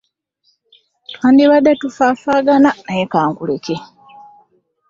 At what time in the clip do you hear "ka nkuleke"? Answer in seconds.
3.11-3.75